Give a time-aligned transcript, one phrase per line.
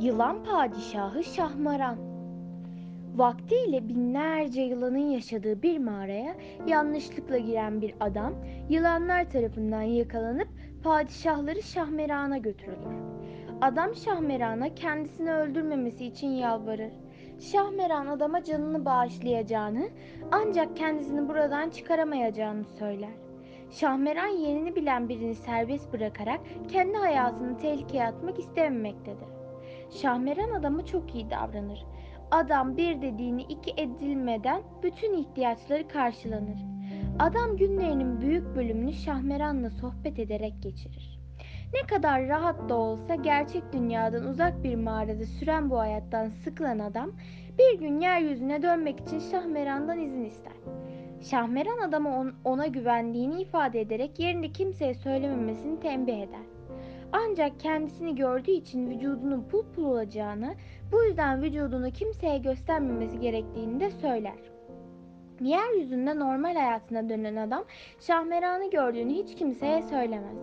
[0.00, 1.98] Yılan Padişahı Şahmaran
[3.14, 6.36] Vaktiyle binlerce yılanın yaşadığı bir mağaraya
[6.66, 8.34] yanlışlıkla giren bir adam
[8.68, 10.48] yılanlar tarafından yakalanıp
[10.82, 12.96] padişahları Şahmeran'a götürülür.
[13.60, 16.92] Adam Şahmeran'a kendisini öldürmemesi için yalvarır.
[17.40, 19.88] Şahmeran adama canını bağışlayacağını
[20.32, 23.14] ancak kendisini buradan çıkaramayacağını söyler.
[23.70, 29.37] Şahmeran yerini bilen birini serbest bırakarak kendi hayatını tehlikeye atmak istememektedir.
[29.90, 31.86] Şahmeran adama çok iyi davranır.
[32.30, 36.58] Adam bir dediğini iki edilmeden bütün ihtiyaçları karşılanır.
[37.18, 41.18] Adam günlerinin büyük bölümünü Şahmeran'la sohbet ederek geçirir.
[41.74, 47.10] Ne kadar rahat da olsa gerçek dünyadan uzak bir mağarada süren bu hayattan sıkılan adam
[47.58, 50.52] bir gün yeryüzüne dönmek için Şahmeran'dan izin ister.
[51.20, 56.57] Şahmeran adama ona güvendiğini ifade ederek yerini kimseye söylememesini tembih eder.
[57.12, 60.54] Ancak kendisini gördüğü için vücudunun pul pul olacağını,
[60.92, 64.38] bu yüzden vücudunu kimseye göstermemesi gerektiğini de söyler.
[65.40, 67.64] Yeryüzünde normal hayatına dönen adam
[68.00, 70.38] Şahmeran'ı gördüğünü hiç kimseye söylemez.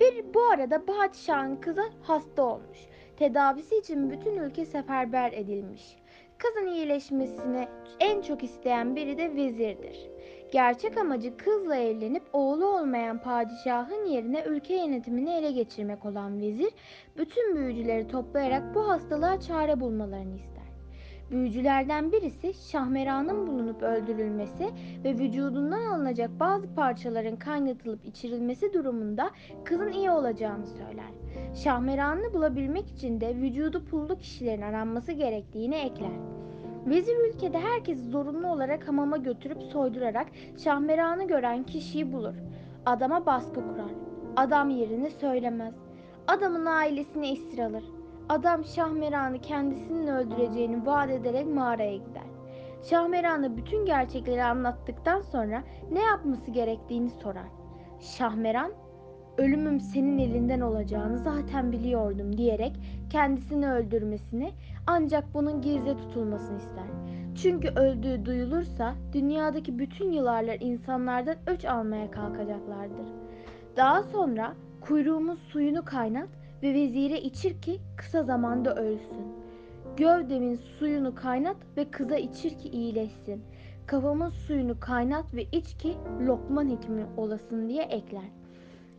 [0.00, 2.78] Bir bu arada padişahın kızı hasta olmuş.
[3.16, 5.96] Tedavisi için bütün ülke seferber edilmiş.
[6.38, 7.68] Kızın iyileşmesini
[8.00, 10.10] en çok isteyen biri de vezirdir.
[10.52, 16.70] Gerçek amacı kızla evlenip oğlu olmayan padişahın yerine ülke yönetimini ele geçirmek olan vezir,
[17.16, 20.57] bütün büyücüleri toplayarak bu hastalığa çare bulmalarını ister.
[21.30, 24.70] Büyücülerden birisi Şahmeran'ın bulunup öldürülmesi
[25.04, 29.30] ve vücudundan alınacak bazı parçaların kaynatılıp içirilmesi durumunda
[29.64, 31.10] kızın iyi olacağını söyler.
[31.54, 36.12] Şahmeran'ı bulabilmek için de vücudu pullu kişilerin aranması gerektiğini ekler.
[36.86, 40.26] Vezir ülkede herkesi zorunlu olarak hamama götürüp soydurarak
[40.64, 42.34] Şahmeran'ı gören kişiyi bulur.
[42.86, 43.92] Adama baskı kurar.
[44.36, 45.74] Adam yerini söylemez.
[46.26, 47.84] Adamın ailesini esir alır.
[48.28, 52.26] Adam Şahmeran'ı kendisinin öldüreceğini vaat ederek mağaraya gider.
[52.82, 55.62] Şahmeran'a bütün gerçekleri anlattıktan sonra
[55.92, 57.48] ne yapması gerektiğini sorar.
[58.00, 58.72] Şahmeran,
[59.38, 62.72] ölümüm senin elinden olacağını zaten biliyordum diyerek
[63.10, 64.52] kendisini öldürmesini
[64.86, 66.86] ancak bunun gizli tutulmasını ister.
[67.42, 73.06] Çünkü öldüğü duyulursa dünyadaki bütün yılarlar insanlardan öç almaya kalkacaklardır.
[73.76, 76.28] Daha sonra kuyruğumuz suyunu kaynat
[76.62, 79.26] ve vezire içir ki kısa zamanda ölsün.
[79.96, 83.42] Gövdemin suyunu kaynat ve kıza içir ki iyileşsin.
[83.86, 85.96] Kafamın suyunu kaynat ve iç ki
[86.26, 88.30] lokman hekimi olasın diye ekler.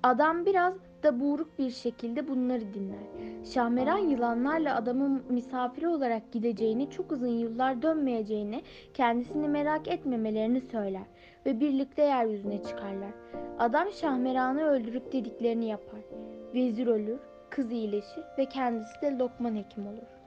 [0.03, 3.43] Adam biraz da buğruk bir şekilde bunları dinler.
[3.53, 8.61] Şahmeran yılanlarla adamın misafiri olarak gideceğini, çok uzun yıllar dönmeyeceğini,
[8.93, 11.05] kendisini merak etmemelerini söyler
[11.45, 13.11] ve birlikte yeryüzüne çıkarlar.
[13.59, 15.99] Adam Şahmeran'ı öldürüp dediklerini yapar.
[16.53, 20.18] Vezir ölür, kız iyileşir ve kendisi de Lokman hekim olur.